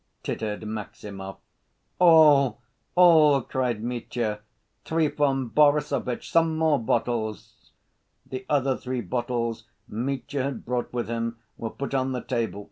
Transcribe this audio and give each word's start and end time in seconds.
tittered 0.23 0.61
Maximov. 0.65 1.37
"All! 1.99 2.59
All!" 2.95 3.43
cried 3.43 3.83
Mitya. 3.83 4.39
"Trifon 4.83 5.51
Borissovitch, 5.51 6.27
some 6.31 6.57
more 6.57 6.79
bottles!" 6.79 7.69
The 8.25 8.43
other 8.49 8.75
three 8.75 9.01
bottles 9.01 9.65
Mitya 9.87 10.41
had 10.41 10.65
brought 10.65 10.91
with 10.91 11.07
him 11.07 11.37
were 11.55 11.69
put 11.69 11.93
on 11.93 12.13
the 12.13 12.21
table. 12.23 12.59